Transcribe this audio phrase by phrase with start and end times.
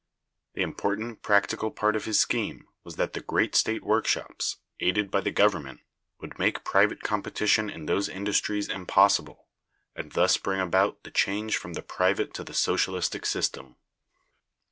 [0.55, 5.21] The important practical part of his scheme was that the great state workshops, aided by
[5.21, 5.81] the Government,
[6.19, 9.45] would make private competition in those industries impossible,
[9.95, 13.75] and thus bring about the change from the private to the socialistic system.